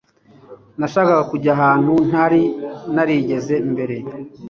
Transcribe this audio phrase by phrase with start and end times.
[0.79, 2.41] Nashakaga kujya ahantu ntari
[2.95, 3.95] narigeze mbere